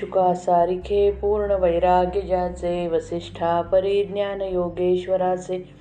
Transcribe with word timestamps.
शुकासारिखे 0.00 1.10
पूर्ण 1.10 1.50
वैराग्यजाचे 1.50 2.86
वसिष्ठा 2.86 3.62
परिज्ञान 3.62 4.40
योगेश्वराचे 4.40 5.74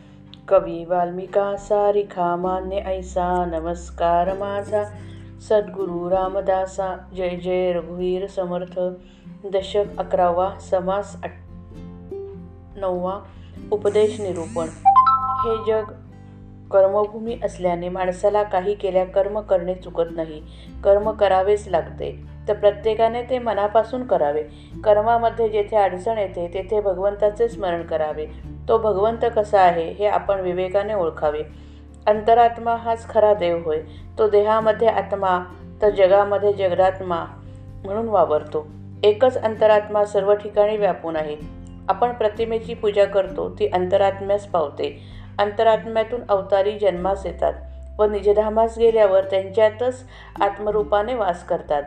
कवी 0.48 0.86
वाल्मिका 0.86 1.56
सारिखा 1.56 2.36
मान्य 2.36 2.78
ऐसा 2.78 3.46
नमस्कार 3.46 4.34
माझा 4.34 4.84
सद्गुरु 5.42 6.10
रामदासा 6.10 6.98
जय 7.16 7.30
जय 7.30 7.74
रघुवीर 7.74 8.28
समर्थ 8.28 8.80
दशक 9.54 9.84
अकरावा 9.98 10.54
समास 10.60 11.18
आठ 11.24 11.36
नववा 12.78 13.20
उपदेश 13.72 14.22
निरूपण. 14.22 14.68
हे 15.46 15.72
जग 15.72 15.84
कर्मभूमी 16.72 17.38
असल्याने 17.44 17.90
माणसाला 17.90 18.44
काही 18.44 18.74
केल्या 18.74 19.06
कर्म 19.06 19.40
करणे 19.40 19.76
चुकत 19.76 20.10
नाही. 20.12 20.42
कर्म 20.84 21.12
करावेच 21.12 21.68
लागते. 21.68 22.39
तर 22.50 22.54
प्रत्येकाने 22.54 23.22
ते 23.24 23.40
मनापासून 23.40 24.04
करावे. 24.08 24.44
कर्मामध्ये 24.84 25.50
जेथे 25.50 25.76
अडचण 25.76 26.18
येते 26.18 26.48
तेथे 26.54 26.82
भगवंताचे 26.82 27.50
स्मरण 27.50 27.84
करावे. 27.84 28.26
तो 28.68 28.78
भगवंत 28.78 29.26
कसा 29.36 29.62
आहे 29.62 29.92
हे 29.92 30.08
आपण 30.08 30.40
विवेकाने 30.40 30.94
ओळखावे. 30.94 31.42
अंतरात्मा 32.08 32.76
हाच 32.76 33.10
खरा 33.10 33.34
देव 33.34 33.62
होय. 33.66 33.82
तो 34.18 34.30
देहामध्ये 34.30 34.88
आत्मा 34.88 35.40
तर 35.82 35.90
जगामध्ये 35.90 36.54
जगदात्मा 36.54 37.26
म्हणून 37.86 38.10
वावरतो. 38.10 38.68
एकच 39.04 39.42
अंतरात्मा 39.42 40.06
सर्व 40.06 40.34
ठिकाणी 40.34 40.78
व्यापून 40.78 41.16
आहे. 41.16 41.36
आपण 41.90 42.12
प्रतिमेची 42.14 42.74
पूजा 42.74 43.06
करतो 43.06 43.50
ती 43.50 43.68
अंतरात्म्यास 43.68 44.46
पावते. 44.46 45.00
अंतरात्म्यातून 45.40 46.22
अवतारी 46.30 46.80
जन्मास 46.80 47.26
येतात 47.26 47.54
व 48.00 48.06
निजधामास 48.06 48.78
गेल्यावर 48.78 49.24
त्यांच्यातच 49.24 50.04
आत्मरूपाने 50.42 51.14
वास 51.14 51.46
करतात. 51.46 51.84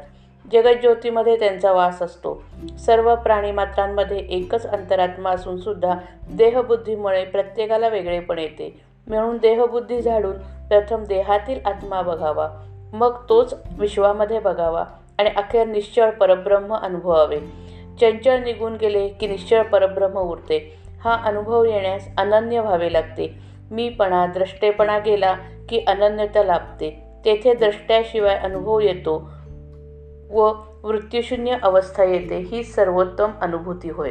जगज्योतीमध्ये 0.52 1.38
त्यांचा 1.38 1.72
वास 1.72 2.02
असतो. 2.02 2.42
सर्व 2.78 3.14
प्राणीमात्रांमध्ये 3.14 4.18
एकच 4.18 4.66
अंतरात्मा 4.66 5.30
असून 5.30 5.56
सुद्धा 5.56 5.94
देहबुद्धीमुळे 6.30 7.24
प्रत्येकाला 7.24 7.88
वेगळेपण 7.88 8.38
येते. 8.38 8.80
म्हणून 9.06 9.36
देहबुद्धी 9.36 10.02
झाडून 10.02 10.36
प्रथम 10.68 11.04
देहातील 11.04 11.60
आत्मा 11.66 12.02
बघावा. 12.02 12.48
मग 12.92 13.16
तोच 13.28 13.54
विश्वामध्ये 13.78 14.38
बघावा 14.38 14.84
आणि 15.18 15.30
अखेर 15.36 15.66
निश्चळ 15.66 16.10
परब्रह्म 16.10 16.74
अनुभवावे. 16.74 17.38
चंचल 18.00 18.42
निघून 18.42 18.76
गेले 18.76 19.08
की 19.08 19.26
निश्चळ 19.26 19.62
परब्रह्म 19.62 20.18
उरते. 20.18 20.76
हा 21.04 21.18
अनुभव 21.24 21.64
येण्यास 21.64 22.08
अनन्य 22.18 22.60
व्हावे 22.60 22.92
लागते. 22.92 23.34
मीपणा 23.70 24.26
द्रष्टेपणा 24.26 24.98
गेला 24.98 25.36
की 25.68 25.84
अनन्यता 25.86 26.42
लाभते. 26.42 27.02
तेथे 27.24 27.54
द्रष्ट्याशिवाय 27.54 28.36
अनुभव 28.36 28.80
येतो. 28.80 29.30
व 30.32 30.52
मृत्यूशून्य 30.84 31.56
अवस्था 31.62 32.04
येते 32.04 32.36
ही 32.36 32.64
सर्वोत्तम 32.64 33.30
अनुभूती 33.40 33.88
होय. 33.88 34.10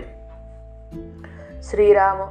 श्रीराम 1.63 2.21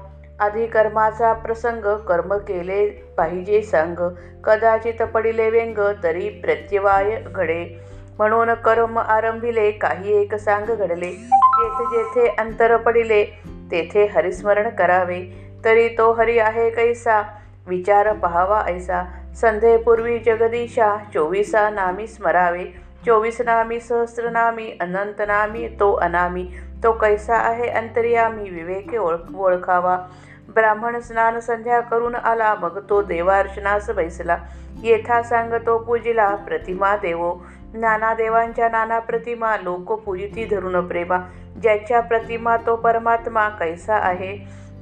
आधी 0.41 0.66
कर्माचा 0.66 1.33
प्रसंग 1.33 1.96
कर्म 1.96 2.34
केले 2.34 2.86
पाहिजे 2.88 3.62
सांग. 3.62 4.14
कदाचित 4.44 5.02
पडिले 5.02 5.50
व्यंग 5.50 5.78
तरी 6.02 6.28
प्रत्यवाय 6.28 7.20
घडे. 7.27 7.80
म्हणून 8.18 8.55
कर्म 8.55 8.98
आरंभिले 8.98 9.70
काही 9.70 10.22
एक 10.22 10.34
सांग 10.34 10.66
घडले. 10.66 11.11
जेथे 11.11 11.84
जेथे 11.84 12.28
अंतर 12.28 12.77
पडिले 12.77 13.24
तेथे 13.70 14.06
हरिस्मरण 14.06 14.68
करावे. 14.68 15.22
तरी 15.64 15.88
तो 15.88 16.12
हरी 16.12 16.38
आहे 16.38 16.70
कैसा? 16.70 17.22
विचार 17.66 18.12
पहावा 18.12 18.64
ऐसा. 18.66 19.02
संध्येपूर्वी 19.36 20.18
जगदीशा 20.18 20.96
चोवीसा 21.14 21.70
नामी 21.70 22.06
स्मरावे. 22.06 22.80
चोवीस 23.06 23.41
नामी 23.41 23.81
सहस्रनामी 23.81 24.70
अनंतनामी 24.81 25.69
तो 25.69 25.93
अनामी 25.93 26.45
तो 26.83 26.93
कैसा 26.93 27.36
आहे 27.36 27.69
अंतर्यामी 27.69 28.51
विवेके 28.51 28.98
ओळख 28.98 29.35
ओळखावा. 29.36 29.97
ब्राह्मण 30.48 31.01
स्नान 31.01 31.41
संध्या 31.41 31.80
करून 31.80 32.14
आला 32.14 32.55
मग 32.55 32.79
तो 32.91 33.02
देवार्चनास 33.02 33.91
बैसला. 33.91 34.36
येथा 34.83 35.23
सांगतो 35.23 35.79
पूजिला 35.79 36.35
प्रतिमा 36.35 36.97
देवो. 36.97 37.35
नाना 37.74 38.14
देवांच्या 38.14 38.69
नाना 38.69 38.98
प्रतिमा 38.98 39.57
लोक 39.57 39.92
पूजिती 39.92 40.45
धरून 40.45 40.89
प्रेमा. 40.89 41.19
ज्याच्या 41.63 42.01
प्रतिमा 42.01 42.57
तो 42.57 42.77
परमात्मा 42.77 43.48
कैसा 43.48 43.97
आहे? 43.97 44.36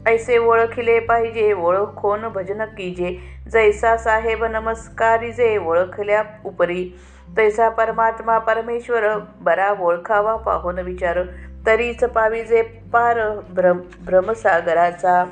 ऐसे 0.06 0.38
ओळखिले 0.38 1.00
पाहिजे 1.00 1.52
ओळखोन 1.52 2.28
भजन 2.28 2.62
कीजे. 2.62 3.18
जैसा 3.52 3.96
साहेब 3.96 4.44
नमस्कारिजे 4.44 5.56
ओळखल्या 5.56 6.22
उपरी. 6.44 6.90
तैसा 7.36 7.68
परमात्मा 7.68 8.38
परमेश्वर 8.38 9.18
बरा 9.40 9.74
ओळखावा 9.80 10.36
पाहून 10.36 10.78
विचार. 10.78 11.18
तरीच 11.66 12.04
पाविजे 12.04 12.62
पार 12.62 13.40
भ्रम 13.50 13.80
भ्रमसागराचा 14.06 15.24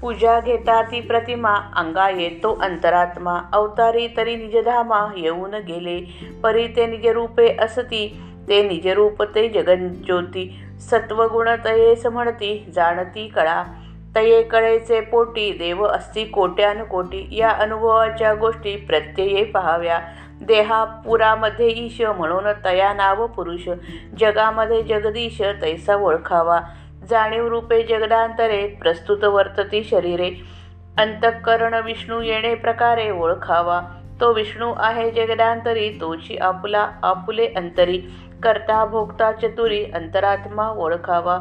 पूजा 0.00 0.40
घेता 0.40 0.82
ती 0.82 1.00
प्रतिमा 1.00 1.54
अंगा 1.76 2.10
येतो 2.10 2.58
अंतरात्मा. 2.62 3.40
अवतारी 3.52 4.08
तरी 4.16 4.36
निजधामा 4.36 5.12
येऊन 5.16 5.54
गेले. 5.54 6.28
परी 6.42 6.66
ते 6.68 6.86
निजरूपे 6.86 7.56
असती 7.60 8.22
ते 8.48 8.62
निजरूप 8.62 9.22
ते 9.22 9.48
जगज्योती 9.48 10.64
सत्वगुण 10.80 11.48
तयेस 11.64 12.06
म्हणती 12.06 12.70
जाणती 12.74 13.28
कळा. 13.28 13.64
तये 14.16 14.42
कळेचे 14.42 15.00
पोटी 15.00 15.52
देव 15.52 15.84
असती 15.84 16.24
कोट्यानुकोटी. 16.24 17.28
या 17.30 17.50
अनुभवाच्या 17.50 18.34
गोष्टी 18.34 18.76
प्रत्यये 18.76 19.44
पहाव्या. 19.44 20.00
देहापुरामध्ये 20.42 21.68
ईश 21.70 22.00
म्हणून 22.00 22.46
तया 22.64 22.92
नाव 22.92 23.26
पुरुष. 23.26 23.68
जगामध्ये 24.18 24.82
जगदीश 24.82 25.42
तैसा 25.62 25.94
ओळखावा. 25.94 26.60
जाणीव 27.10 27.48
रूपे 27.48 27.82
जगदांतरे 27.82 28.66
प्रस्तुत 28.66 29.24
वर्तती 29.24 29.84
शरीरे. 29.84 30.30
अंतःकरण 30.98 31.74
विष्णू 31.74 32.20
येणे 32.20 32.54
प्रकारे 32.54 33.10
ओळखावा. 33.10 33.82
तो 34.20 34.32
विष्णू 34.32 34.72
आहे 34.76 35.10
जगदांतरी 35.10 35.90
तोची 36.00 36.36
आपुला 36.36 36.88
आपुले 37.02 37.46
अंतरी. 37.56 37.98
करता 38.42 38.84
भोगता 38.84 39.32
चतुरी 39.32 39.84
अंतरात्मा 39.84 40.68
ओळखावा. 40.68 41.40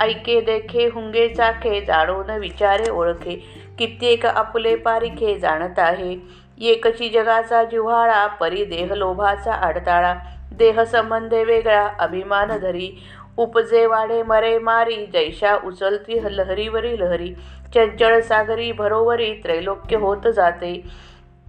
ऐके 0.00 0.40
देखे 0.40 0.86
हुंगे 0.86 1.28
चाखे 1.28 1.80
जाणून 1.80 2.30
विचारे 2.30 2.90
ओळखे. 2.90 3.44
कित्येक 3.78 4.26
आपुले 4.26 4.76
पारिखे 4.76 5.38
जाणत 5.38 5.78
आहे. 5.78 6.16
एकची 6.60 7.08
जगाचा 7.08 7.64
जिव्हाळा 7.64 8.26
परी 8.26 8.64
देहलोभाचा 8.64 9.52
अडताळा 9.52 10.14
देहसंबंधे 10.52 11.44
वेगळा 11.44 11.88
अभिमान 11.98 12.58
धरी. 12.58 13.02
उपजे 13.36 13.86
वाढे 13.86 14.22
मरे 14.22 14.58
मारी 14.58 15.06
जैशा 15.12 15.56
उचलती 15.64 16.36
लहरीवरी 16.36 17.00
लहरी. 17.00 17.34
चंचळ 17.74 18.20
सागरी 18.20 18.72
भरोवरी 18.72 19.32
त्रैलोक्य 19.32 19.96
होत 19.96 20.26
जाते. 20.36 20.82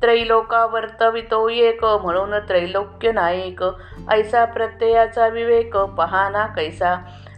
त्रैलोका 0.02 0.66
वर्तवितो 0.66 1.50
एक 1.50 1.86
म्हणून 1.86 2.40
त्रैलोक्य 2.40 3.12
नायक. 3.12 3.64
ऐसा 4.12 4.46
प्रत्ययाचा 4.46 5.28
विवेक 5.28 5.78
पहाना 5.78 6.46
कैसा. 6.46 6.96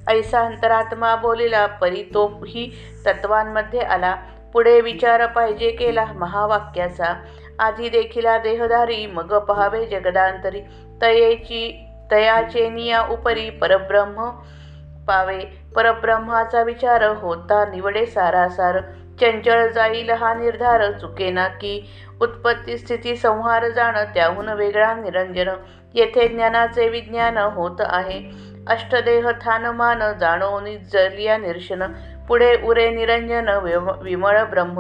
ऐसा 0.07 0.39
अंतरात्मा 0.39 1.15
बोलिला 1.15 1.65
परी 1.65 2.03
तो 2.13 2.27
ही 2.47 2.71
तत्वांमध्ये 3.05 3.79
आला. 3.79 4.15
पुढे 4.53 4.81
विचार 4.81 5.25
पाहिजे 5.25 5.71
केला 5.71 6.05
महावाक्याचा. 6.05 7.13
आधी 7.59 7.89
देखिला 7.89 8.37
देहधारी 8.37 9.05
मग 9.05 9.37
पहावे 9.39 9.85
जगदांतरी. 9.85 10.61
तयेची 11.01 11.85
तयाचे 12.11 12.69
निया 12.69 13.01
उपरी 13.01 13.49
परब्रह्म 13.49 14.29
पावे. 15.07 15.39
परब्रह्माचा 15.75 16.61
विचार 16.61 17.03
होता 17.03 17.65
निवडे 17.65 18.05
सारासार. 18.05 18.79
चंचळ 19.21 19.67
जाईल 19.67 20.09
हा 20.09 20.33
निर्धार 20.33 20.91
चुकेना 20.91 21.47
की. 21.47 21.89
उत्पत्ती 22.21 22.77
स्थिती 22.77 23.15
संहार 23.15 23.69
जाणं 23.69 24.03
त्याहून 24.03 24.49
वेगळा 24.49 24.93
निरंजन. 24.93 25.49
येथे 25.93 26.27
ज्ञानाचे 26.27 26.89
विज्ञान 26.89 27.37
होत 27.37 27.75
आहे. 27.79 28.31
अष्टदेह 28.67 29.29
थानमान 29.41 29.99
जाणो 30.19 30.59
निजलिया 30.59 31.37
निर्शन. 31.37 31.83
पुढे 32.27 32.61
उरे 32.63 32.89
निरंजन 32.89 33.49
विमळ 34.01 34.43
ब्रह्म. 34.43 34.79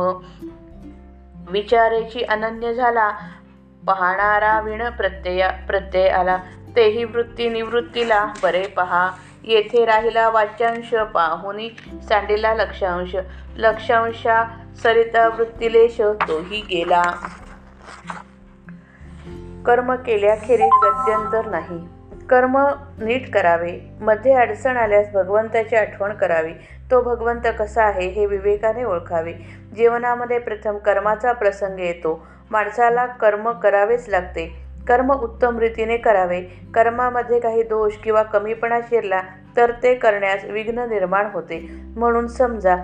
विचारेची 1.49 2.21
अनन्य 2.21 2.73
झाला. 2.73 3.11
पाहणारा 3.87 4.59
विण 4.59 4.89
प्रत्यय 4.89 5.49
प्रत्यय 5.67 6.07
आला 6.07 6.37
तेही 6.75 7.03
वृत्ती 7.03 7.49
निवृत्तीला 7.49 8.25
बरे 8.43 8.67
पहा. 8.67 9.09
येथे 9.43 9.85
राहिला 9.85 10.29
वाच्यांश 10.29 10.93
पाहुनी 10.93 11.69
सांडेला 12.09 12.53
लक्षांश. 12.53 13.15
लक्षांशा 13.55 14.43
सरिता 14.83 15.27
वृत्तिलेश 15.27 16.01
तोही 16.01 16.61
गेला. 16.61 17.03
कर्म 19.65 19.95
केल्याखेरीज 19.95 20.69
गत्यंतर 20.83 21.45
नाही. 21.45 21.87
कर्म 22.27 22.57
नीट 22.99 23.33
करावे. 23.33 23.79
मध्ये 23.99 24.33
अडचण 24.33 24.77
आल्यास 24.77 25.11
भगवंताची 25.13 25.75
आठवण 25.75 26.13
करावी. 26.13 26.53
तो 26.91 27.01
भगवंत 27.01 27.47
कसा 27.59 27.83
आहे 27.83 28.07
हे 28.09 28.25
विवेकाने 28.25 28.83
ओळखावे. 28.83 29.33
जीवनामध्ये 29.75 30.39
प्रथम 30.39 30.77
कर्माचा 30.77 31.31
प्रसंग 31.31 31.79
येतो. 31.79 32.27
माणसाला 32.51 33.05
कर्म 33.05 33.51
करावेच 33.51 34.09
लागते. 34.09 34.68
कर्म 34.89 35.11
उत्तम 35.13 35.59
रीतीने 35.59 35.97
करावे. 35.97 36.41
कर्मामध्ये 36.73 37.39
काही 37.39 37.63
दोष 37.63 37.97
किंवा 38.03 38.23
कमीपणा 38.23 38.79
शिरला 38.81 39.21
तर 39.57 39.71
ते 39.83 39.93
करण्यास 39.95 40.45
विघ्न 40.45 40.87
निर्माण 40.89 41.25
होते. 41.33 41.59
म्हणून 41.97 42.27
समजा 42.27 42.75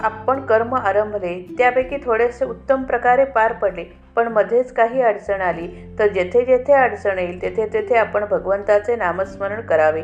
आपण 0.00 0.40
कर्म 0.40 0.74
आरंभले 0.74 1.34
त्यापैकी 1.58 1.96
थोडेसे 1.96 2.44
उत्तम 2.44 2.82
प्रकारे 2.82 3.24
पार 3.24 3.52
पडले 3.52 3.84
पण 4.16 4.28
मध्येच 4.28 4.72
काही 4.72 5.02
अडचण 5.02 5.40
आली 5.40 5.68
तर 5.98 6.06
जेथे 6.06 6.44
जेथे 6.44 6.72
अडचण 6.72 7.18
येईल 7.18 7.40
तेथे 7.42 7.66
तेथे 7.72 7.96
आपण 7.96 8.24
भगवंताचे 8.24 8.96
नामस्मरण 8.96 9.60
करावे. 9.60 10.02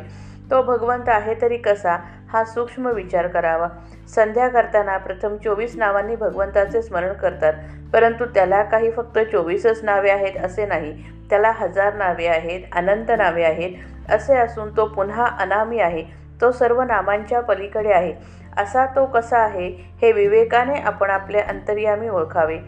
तो 0.52 0.62
भगवंत 0.62 1.08
आहे 1.08 1.34
तरी 1.42 1.56
कसा? 1.56 1.96
हा 2.32 2.44
सूक्ष्म 2.44 2.88
विचार 2.88 3.26
करावा. 3.26 3.68
संध्या 4.08 4.48
करताना 4.48 4.96
प्रथम 4.96 5.36
चोवीस 5.36 5.76
नावांनी 5.76 6.16
भगवंताचे 6.16 6.82
स्मरण 6.82 7.12
करतात. 7.12 7.52
परंतु 7.92 8.24
त्याला 8.24 8.62
काही 8.62 8.90
फक्त 8.90 9.18
चोवीसच 9.18 9.84
नावे 9.84 10.10
आहेत 10.10 10.36
असे 10.44 10.66
नाही. 10.66 10.92
त्याला 11.30 11.50
हजार 11.50 11.94
नावे 11.94 12.26
आहेत 12.26 12.60
अनंत 12.72 13.10
नावे 13.18 13.42
आहेत 13.42 13.70
असे 14.08 14.36
असून 14.36 14.76
तो 14.76 14.86
पुन्हा 14.86 15.26
अनामी 15.26 15.78
आहे. 15.78 16.04
तो 16.40 16.50
सर्व 16.50 16.82
नामांच्या 16.82 17.40
पलीकडे 17.40 17.92
आहे. 17.92 18.14
असा 18.56 18.86
तो 18.86 19.06
कसा 19.06 19.38
आहे 19.38 19.68
हे 20.02 20.12
विवेकाने 20.12 20.74
आपण 20.74 21.10
आपले 21.10 21.38
अंतर्यामी 21.38 22.08
ओळखावे. 22.08 22.58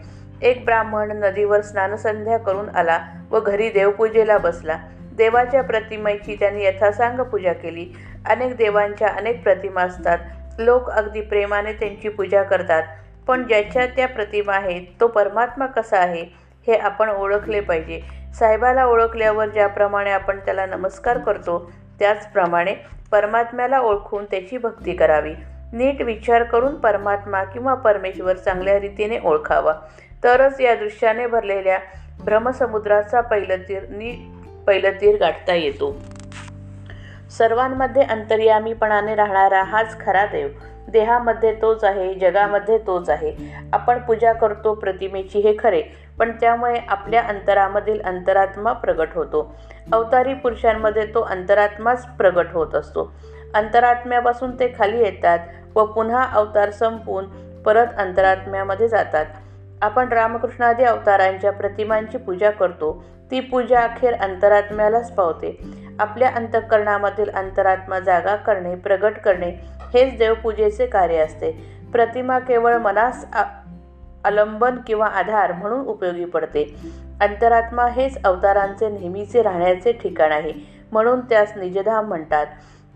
एक 0.41 0.65
ब्राह्मण 0.65 1.11
नदीवर 1.11 1.61
स्नानसंध्या 1.61 2.37
करून 2.37 2.69
आला 2.69 2.99
व 3.31 3.39
घरी 3.39 3.69
देवपूजेला 3.69 4.37
बसला. 4.37 4.77
देवाच्या 5.15 5.61
प्रतिमेची 5.63 6.35
त्यांनी 6.35 6.65
यथासांग 6.65 7.19
पूजा 7.19 7.53
केली. 7.53 7.85
अनेक 8.25 8.55
देवांच्या 8.55 9.07
अनेक 9.07 9.43
प्रतिमा 9.43 9.81
असतात. 9.81 10.17
लोक 10.57 10.89
अगदी 10.89 11.21
प्रेमाने 11.21 11.73
त्यांची 11.73 12.09
पूजा 12.09 12.43
करतात. 12.43 12.83
पण 13.27 13.43
ज्याच्या 13.43 13.85
त्या 13.85 14.07
प्रतिमा 14.07 14.53
आहेत 14.53 14.81
तो 14.99 15.07
परमात्मा 15.07 15.65
कसा 15.65 15.97
आहे 15.97 16.25
हे 16.67 16.75
आपण 16.75 17.09
ओळखले 17.09 17.59
पाहिजे. 17.59 18.01
साहेबाला 18.39 18.85
ओळखल्यावर 18.85 19.47
ज्याप्रमाणे 19.47 20.11
आपण 20.11 20.39
त्याला 20.39 20.65
नमस्कार 20.65 21.17
करतो 21.17 21.71
त्याचप्रमाणे 21.99 22.75
परमात्म्याला 23.11 23.79
ओळखून 23.79 24.25
त्याची 24.25 24.57
भक्ती 24.57 24.93
करावी. 24.93 25.33
नीट 25.73 26.01
विचार 26.01 26.43
करून 26.43 26.75
परमात्मा 26.75 27.43
किंवा 27.43 27.73
परमेश्वर 27.73 28.33
चांगल्या 28.33 28.79
रीतीने 28.79 29.19
ओळखावा. 29.23 29.73
तरच 30.23 30.61
या 30.61 30.75
दृश्याने 30.75 31.27
भरलेल्या 31.27 31.79
भ्रमसमुद्राचा 32.19 33.21
पहिलं 33.21 33.55
तीर 33.69 33.83
नीट 33.89 34.34
पहिलं 34.67 34.91
तीर 35.01 35.17
गाठता 35.19 35.53
येतो. 35.53 35.95
सर्वांमध्ये 37.37 38.03
अंतर्यामीपणाने 38.03 39.15
राहणारा 39.15 39.63
हाच 39.63 39.99
खरा 40.05 40.25
देव. 40.25 40.47
देहामध्ये 40.87 41.53
तोच 41.61 41.83
आहे 41.83 42.13
जगामध्ये 42.13 42.77
तोच 42.77 43.09
आहे. 43.09 43.31
आपण 43.73 43.99
पूजा 43.99 44.33
करतो 44.33 44.73
प्रतिमेची 44.73 45.39
हे 45.39 45.55
खरे 45.59 45.81
पण 46.19 46.31
त्यामुळे 46.31 46.79
आपल्या 46.89 47.21
अंतरामधील 47.21 48.01
अंतरात्मा 48.01 48.73
प्रगट 48.73 49.07
होतो. 49.15 49.55
अवतारी 49.93 50.33
पुरुषांमध्ये 50.33 51.05
तो 51.05 51.21
अंतरात्माच 51.21 52.05
प्रगट 52.17 52.45
होत 52.53 52.75
असतो. 52.75 53.11
अंतरात्म्यापासून 53.53 54.51
ते 54.59 54.73
खाली 54.79 54.99
येतात 54.99 55.39
व 55.75 55.85
पुन्हा 55.85 56.23
अवतार 56.33 56.69
संपून 56.69 57.25
परत 57.65 57.87
अंतरात्म्यामध्ये 57.97 58.87
जातात. 58.87 59.25
आपण 59.81 60.11
रामकृष्णादी 60.11 60.83
अवतारांच्या 60.83 61.51
प्रतिमांची 61.51 62.17
पूजा 62.17 62.49
करतो 62.49 63.03
ती 63.31 63.39
पूजा 63.39 63.81
अखेर 63.81 64.13
अंतरात्म्यालाच 64.13 65.11
पावते. 65.15 65.57
आपल्या 65.99 66.29
अंतःकरणामधील 66.29 67.29
अंतरात्मा 67.29 67.99
जागा 67.99 68.35
करणे 68.35 68.75
प्रगट 68.75 69.17
करणे 69.19 69.49
हेच 69.93 70.17
देवपूजेचे 70.17 70.85
कार्य 70.85 71.17
असते. 71.17 71.51
प्रतिमा 71.93 72.39
केवळ 72.39 72.77
मनास 72.77 73.25
अवलंबन 73.33 74.77
किंवा 74.87 75.07
आधार 75.07 75.51
म्हणून 75.51 75.85
उपयोगी 75.87 76.25
पडते. 76.25 76.63
अंतरात्मा 77.21 77.87
हेच 77.87 78.17
अवतारांचे 78.23 78.89
नेहमीचे 78.89 79.41
राहण्याचे 79.41 79.91
ठिकाण 79.91 80.31
आहे 80.31 80.53
म्हणून 80.91 81.19
त्यास 81.19 81.53
निजधाम 81.57 82.07
म्हणतात. 82.07 82.45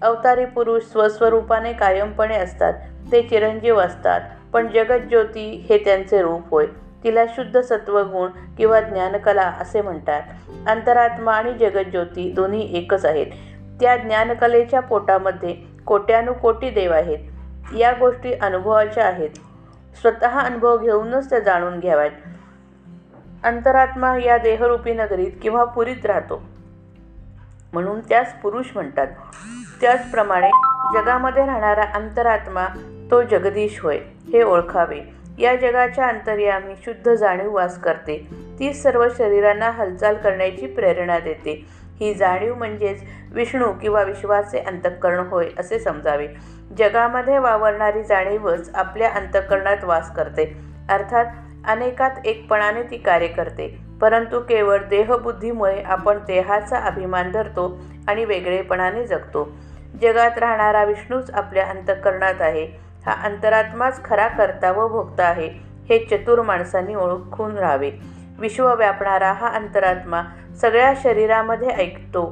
अवतारी 0.02 0.46
पुरुष 0.46 0.84
स्वस्वरूपाने 0.84 1.74
कायमपणे 1.74 2.36
असतात 2.36 2.74
ते 3.12 3.22
चिरंजीव 3.22 3.80
असतात 3.80 4.22
पण 4.54 4.68
जगज्योती 4.68 5.50
हे 5.70 5.78
त्यांचे 5.78 6.22
रूप 6.22 6.50
होय. 6.52 6.66
तिला 7.04 7.25
शुद्ध 7.25 7.60
सत्वगुण 7.62 8.31
किंवा 8.57 8.81
ज्ञानकला 8.81 9.42
असे 9.42 9.81
म्हणतात. 9.81 10.22
अंतरात्मा 10.68 11.34
आणि 11.34 11.54
जगज्योती 11.54 12.31
दोन्ही 12.31 12.78
एकच 12.78 13.06
आहेत. 13.06 13.28
त्या 13.81 13.98
ज्ञानकलेच्या 13.98 14.80
पोटामध्ये 14.80 15.57
कोट्यानुकोटी 15.86 16.69
देव 16.69 16.92
आहेत. 16.92 17.18
या 17.78 17.94
गोष्टी 17.94 18.34
अनुभवाच्या 18.34 19.06
आहेत. 19.06 19.30
स्वतः 20.01 20.40
अनुभव 20.40 20.78
घेऊनच 20.78 21.30
त्या 21.30 21.40
जाणून 21.40 21.80
घ्याव्यात. 21.80 22.10
अंतरात्मा 23.44 24.18
या 24.18 24.38
देहरूपी 24.38 24.94
नगरीत 24.94 25.31
किंवा 25.42 25.63
पुरीत 25.63 26.06
राहतो. 26.06 26.44
म्हणून 27.74 28.00
त्यास 28.00 28.34
पुरुष 28.42 28.66
म्हणतात. 28.74 29.07
त्याचप्रमाणे 29.81 30.50
जगामध्ये 30.94 31.45
राहणारा 31.45 31.84
अंतरात्मा 31.94 32.68
तो 33.12 33.24
जगदीश 33.24 33.80
होय 33.84 34.00
हे 34.34 34.44
ओळखावे. 34.44 35.19
या 35.39 35.56
जगाच्या 35.56 36.07
अंतर्यामी 36.07 36.74
शुद्ध 36.86 37.13
जाणीव 37.13 37.56
वास 37.56 37.81
करते. 37.81 38.27
ती 38.59 38.74
सर्व 38.74 39.07
शरीरांना 39.18 39.69
हालचाल 39.69 40.15
करण्याची 40.15 40.68
प्रेरणा 40.68 41.19
देते. 41.19 41.65
ही 42.00 42.13
जाणीव 42.13 42.56
म्हणजेच 42.56 43.03
विष्णू 43.31 43.71
किंवा 43.71 44.03
विश्वाचे 44.03 44.59
अंतःकरण 44.59 45.19
होय 45.19 45.47
असे 45.59 45.80
समजावे. 45.80 46.27
जगामध्ये 46.77 47.38
वावरणारी 47.38 48.03
जाणीवच 48.03 48.71
आपल्या 48.75 49.12
अंतःकरणात 49.12 49.83
वास 49.83 50.15
करते. 50.15 50.57
अर्थात 50.89 51.25
अनेकात 51.68 52.12
एकपणाने 52.25 52.83
ती 52.83 52.97
कार्य 52.97 53.27
करते. 53.27 53.77
परंतु 54.01 54.39
केवळ 54.39 54.77
देहबुद्धीमुळे 54.77 55.83
आपण 55.83 56.18
देहाचा 56.18 56.77
अभिमान 56.77 57.31
धरतो 57.31 57.80
आणि 58.07 58.25
वेगळेपणाने 58.25 59.07
जगतो. 59.07 59.51
जगात 60.01 60.38
राहणारा 60.38 60.83
विष्णूच 60.83 61.31
आपल्या 61.31 61.65
अंतःकरणात 61.65 62.42
आहे. 62.42 62.88
हा 63.09 63.15
अंतरात्माच 63.23 64.03
खरा 64.03 64.27
करता 64.27 64.71
व 64.71 64.88
भोगता 64.88 65.23
आहे 65.23 65.47
हे 65.89 65.97
चतुर 66.06 66.41
माणसांनी 66.41 66.95
ओळखून 66.95 67.57
राहावे. 67.57 67.91
विश्व 68.39 68.73
व्यापणारा 68.75 69.31
हा 69.31 69.47
अंतरात्मा 69.47 70.21
सगळ्या 70.61 70.94
शरीरामध्ये 71.03 71.69
ऐकतो 71.69 72.23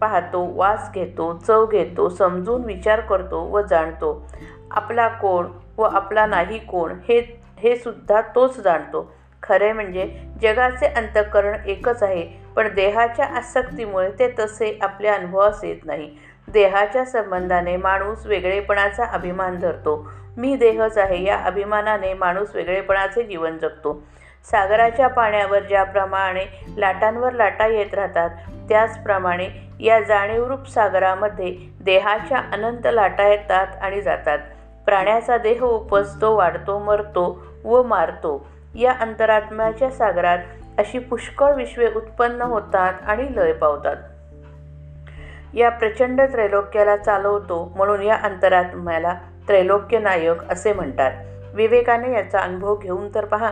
पाहतो 0.00 0.40
वास 0.56 0.90
घेतो 0.94 1.32
चव 1.46 1.66
घेतो 1.66 2.08
समजून 2.08 2.64
विचार 2.64 3.00
करतो 3.00 3.44
व 3.50 3.60
जाणतो. 3.60 4.26
आपला 4.70 5.08
कोण 5.08 5.46
व 5.78 5.82
आपला 5.82 6.26
नाही 6.26 6.58
कोण 6.58 6.92
हे 7.08 7.20
हे 7.58 7.76
सुद्धा 7.76 8.20
तोच 8.34 8.60
जाणतो. 8.60 9.10
खरे 9.42 9.72
म्हणजे 9.72 10.04
जगाचे 10.42 10.86
अंतःकरण 10.86 11.56
एकच 11.66 12.02
आहे 12.02 12.22
पण 12.56 12.74
देहाच्या 12.74 13.26
आसक्तीमुळे 13.26 14.10
ते 14.10 14.34
तसे 14.38 14.78
आपल्या 14.82 15.14
अनुभवास 15.14 15.64
येत 15.64 15.84
नाही. 15.84 16.10
देहाच्या 16.56 17.04
संबंधाने 17.04 17.76
माणूस 17.76 18.26
वेगळेपणाचा 18.26 19.04
अभिमान 19.04 19.58
धरतो. 19.58 20.10
मी 20.36 20.56
देहच 20.56 20.98
आहे 20.98 21.22
या 21.24 21.38
अभिमानाने 21.38 22.14
माणूस 22.14 22.54
वेगळेपणाचे 22.54 23.22
जीवन 23.22 23.58
जगतो. 23.58 24.02
सागराच्या 24.50 25.08
पाण्यावर 25.08 25.60
ज्याप्रमाणे 25.60 26.74
लाटांवर 26.76 27.32
लाटा 27.32 27.66
येत 27.66 27.94
राहतात 27.94 28.30
त्याचप्रमाणे 28.68 29.48
या 29.80 30.00
जाणीवरूप 30.00 30.68
सागरामध्ये 30.68 31.56
देहाच्या 31.80 32.38
अनंत 32.38 32.86
लाटा 32.86 33.28
येतात 33.28 33.66
आणि 33.82 34.00
जातात. 34.00 34.38
प्राण्याचा 34.86 35.38
देह 35.38 35.62
उपजतो 35.62 36.36
वाढतो 36.36 36.78
मरतो 36.78 37.42
व 37.64 37.82
मारतो. 37.82 38.46
या 38.74 38.92
अंतरात्म्याच्या 39.00 39.90
सागरात 39.90 40.38
अशी 40.78 40.98
पुष्कळ 40.98 41.54
विश्वे 41.54 41.88
उत्पन्न 41.96 42.42
होतात 42.42 42.94
आणि 43.06 43.36
लय 43.36 43.52
पावतात. 43.52 43.96
या 45.54 45.70
प्रचंड 45.70 46.20
त्रैलोक्याला 46.20 46.96
चालवतो 46.96 47.72
म्हणून 47.76 48.02
या 48.02 48.16
अंतरात्म्याला 48.16 49.14
त्रैलोक्य 49.48 49.98
नायक 49.98 50.52
असे 50.52 50.72
म्हणतात. 50.72 51.12
विवेकाने 51.54 52.12
याचा 52.12 52.38
अनुभव 52.38 52.76
घेऊन 52.76 53.14
तर 53.14 53.24
पहा. 53.24 53.50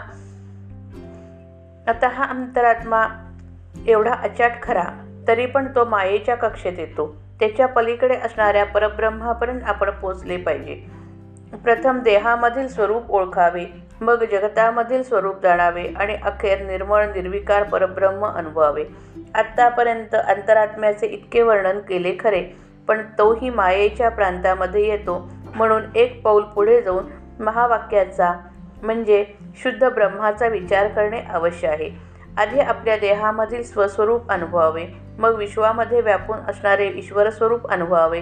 आता 1.87 2.09
हा 2.09 2.25
अंतरात्मा 2.25 3.07
एवढा 3.87 4.15
अचाट 4.15 4.53
खरा 4.63 4.85
तरी 5.29 5.47
पण 5.47 5.67
तो 5.75 5.85
मायेच्या 5.85 6.35
कक्षेत 6.35 6.79
येतो. 6.79 7.17
त्याच्या 7.41 7.67
पलीकडे 7.67 8.17
असणाऱ्या 8.17 8.67
परब्रह्मापर्यंत 8.67 9.61
आपण 9.65 9.91
पोचले 9.91 10.37
पाहिजे. 10.37 11.04
प्रथम 11.55 11.99
देहामधील 12.01 12.69
स्वरूप 12.69 13.11
ओळखावे 13.11 13.65
मग 14.01 14.25
जगतामधील 14.33 15.03
स्वरूप 15.03 15.43
जाणावे 15.43 15.87
आणि 15.97 16.15
अखेर 16.25 16.63
निर्मळ 16.67 17.05
निर्विकार 17.07 17.63
परब्रह्म 17.63 18.27
अनुभवावे. 18.27 18.85
आत्तापर्यंत 19.35 20.15
अंतरात्म्याचे 20.15 21.07
इतके 21.07 21.43
वर्णन 21.43 21.79
केले 21.79 22.17
खरे 22.21 22.43
पण 22.89 23.03
तोही 23.19 23.51
मायेच्या 23.51 24.09
प्रांतामध्ये 24.09 24.87
येतो. 24.89 25.19
म्हणून 25.55 25.83
एक 25.95 26.21
पाऊल 26.23 26.43
पुढे 26.45 26.81
जाऊन 26.83 27.05
महावाक्याचा 27.41 28.33
म्हणजे 28.83 29.25
शुद्ध 29.63 29.89
ब्रह्माचा 29.89 30.47
विचार 30.47 30.89
करणे 30.89 31.21
अवश्य 31.33 31.69
आहे. 31.69 31.91
आधी 32.39 32.61
आपल्या 32.61 32.97
देहामधील 32.97 33.63
स्वस्वरूप 33.63 34.31
अनुभवावे 34.31 34.87
मग 35.19 35.35
विश्वामध्ये 35.35 36.01
व्यापून 36.01 36.39
असणारे 36.49 36.87
ईश्वरस्वरूप 36.97 37.71
अनुभवावे. 37.71 38.21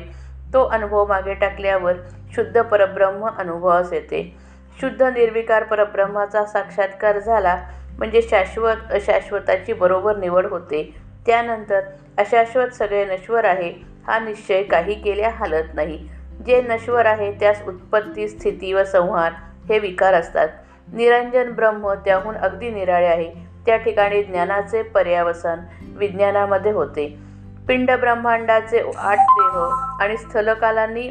तो 0.55 0.65
अनुभव 0.65 1.07
मागे 1.07 1.35
टाकल्यावर 1.35 1.93
शुद्ध 2.35 2.63
परब्रह्म 2.63 3.27
अनुभवास 3.39 3.93
येते. 3.93 4.37
शुद्ध 4.81 5.03
निर्विकार 5.03 5.63
परब्रह्माचा 5.63 6.45
साक्षात्कार 6.45 7.19
झाला 7.19 7.57
म्हणजे 7.99 8.23
शाश्वत 8.23 8.77
अशाश्वताची 8.91 9.73
बरोबर 9.73 10.17
निवड 10.17 10.47
होते. 10.47 10.97
त्यानंतर 11.27 11.81
अशाश्वत 12.19 12.69
सगळे 12.69 13.05
नश्वर 13.05 13.45
आहे 13.45 13.73
हा 14.07 14.19
निश्चय 14.19 14.63
काही 14.63 14.95
केल्या 14.95 15.31
हालत 15.31 15.75
नाही. 15.75 16.09
जे 16.47 16.63
नश्वर 16.63 17.07
आहे 17.07 17.33
त्यास 17.33 17.63
उत्पत्ती 17.67 18.29
स्थिती 18.29 18.73
व 18.73 18.85
संहार 18.85 19.33
हे 19.69 19.79
विकार 19.79 20.15
असतात. 20.15 20.49
निरंजन 20.93 21.53
ब्रह्म 21.53 21.93
त्याहून 21.93 22.37
अगदी 22.37 22.71
निराळे 22.71 23.07
आहे. 23.07 23.33
त्या 23.67 23.77
ठिकाणी 23.77 24.23
ज्ञानाचे 24.23 24.83
पर्यावसन 24.83 25.59
विज्ञानामध्ये 25.97 26.73
होते. 26.73 27.32
पिंड 27.69 27.91
ब्रह्मांडाचे 27.91 28.81
आठ 28.97 29.19
देह 29.19 29.59
आणि 30.01 30.17
स्थलकालांनी 30.17 31.11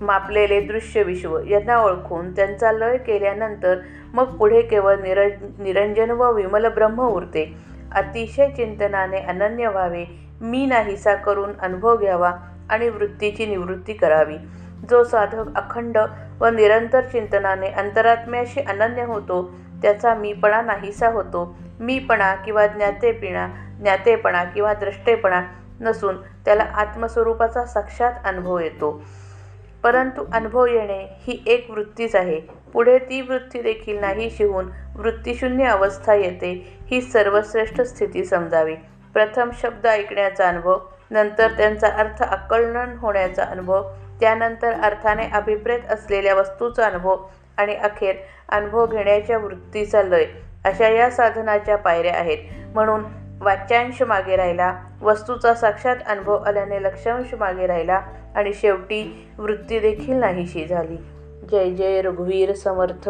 मापलेले 0.00 0.60
दृश्य 0.60 1.02
विश्व 1.02 1.38
यांना 1.38 1.76
ओळखून 1.76 2.32
त्यांचा 2.36 2.72
लय 2.72 2.96
केल्यानंतर 2.96 3.78
मग 4.14 4.24
पुढे 4.24 4.62
केवळ 4.62 4.96
निर 5.00 5.24
निरंजन 5.58 6.10
व 6.10 6.32
विमल 6.32 6.66
ब्रह्म 6.68 7.00
उरते. 7.00 7.54
अतिशय 7.92 8.48
चिंतनाने 8.48 9.18
अनन्य 9.18 9.68
व्हावे. 9.68 10.04
मी 10.40 10.66
नाहीसा 10.66 11.14
करून 11.14 11.50
अनुभव 11.60 11.96
घ्यावा 11.96 12.32
आणि 12.70 12.88
वृत्तीची 12.88 13.46
निवृत्ती 13.46 13.92
करावी. 13.92 14.36
जो 14.90 15.04
साधक 15.04 15.56
अखंड 15.56 15.98
व 16.40 16.46
निरंतर 16.46 17.00
चिंतनाने 17.00 17.66
अंतरात्म्याशी 17.66 18.60
अनन्य 18.60 19.02
होतो 19.02 19.54
त्याचा 19.82 20.14
मीपणा 20.14 20.62
नाहीसा 20.62 21.08
होतो. 21.08 21.56
मीपणा 21.80 22.34
किंवा 22.34 22.66
ज्ञातेपिणा 22.66 23.48
ज्ञातेपणा 23.80 24.44
किंवा 24.44 24.74
दृष्टेपणा 24.74 25.42
नसून 25.80 26.16
त्याला 26.44 26.62
आत्मस्वरूपाचा 26.62 27.64
साक्षात 27.64 28.12
अनुभव 28.24 28.58
येतो. 28.58 29.02
परंतु 29.82 30.24
अनुभव 30.32 30.66
येणे 30.66 31.06
ही 31.20 31.42
एक 31.46 31.70
वृत्तीच 31.70 32.16
आहे. 32.16 32.40
पुढे 32.72 32.98
ती 32.98 33.20
वृत्ती 33.20 33.62
देखील 33.62 33.98
नाहीशी 33.98 34.44
होऊन 34.44 34.68
वृत्तीशून्य 34.96 35.64
अवस्था 35.64 36.14
येते 36.14 36.78
ही 36.90 37.00
सर्वश्रेष्ठ 37.00 37.80
स्थिती 37.80 38.24
समजावी. 38.24 38.74
प्रथम 39.14 39.50
शब्द 39.62 39.86
ऐकण्याचा 39.86 40.48
अनुभव 40.48 40.78
नंतर 41.10 41.50
त्यांचा 41.50 41.88
अर्थ 41.88 42.22
आकलन 42.22 42.96
होण्याचा 42.98 43.44
अनुभव 43.44 43.82
त्यानंतर 44.20 44.72
अर्थाने 44.72 45.28
अभिप्रेत 45.32 45.80
असलेल्या 45.90 46.34
वस्तूचा 46.34 46.86
अनुभव 46.86 47.16
आणि 47.56 47.74
अखेर 47.74 48.14
अनुभव 48.48 48.86
घेण्याच्या 48.86 49.38
वृत्तीचा 49.38 50.02
लय 50.02 50.24
अशा 50.64 50.88
या 50.88 51.10
साधनाच्या 51.10 51.76
पायऱ्या 51.76 52.14
आहेत. 52.14 52.38
म्हणून 52.74 53.04
वाच्यांश 53.40 54.02
मागे 54.02 54.36
राहिला. 54.36 54.80
वस्तूचा 55.02 55.54
साक्षात 55.54 55.96
अनुभव 56.06 56.36
आल्याने 56.36 56.82
लक्षांश 56.82 57.34
मागे 57.34 57.66
राहिला 57.66 58.02
आणि 58.34 58.52
शेवटी 58.52 59.28
वृत्ती 59.38 59.78
देखील 59.80 60.16
नाहीशी 60.16 60.66
झाली. 60.66 60.96
जय 61.50 61.70
जय 61.70 62.02
रघुवीर 62.02 62.52
समर्थ. 62.52 63.08